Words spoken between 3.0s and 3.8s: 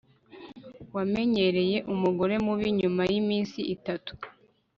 yiminsi